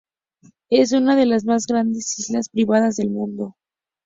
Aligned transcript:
Es 0.71 0.93
una 0.93 1.15
de 1.15 1.27
las 1.27 1.45
más 1.45 1.67
grandes 1.67 2.17
islas 2.17 2.49
privadas 2.49 2.95
del 2.95 3.11
mundo. 3.11 3.55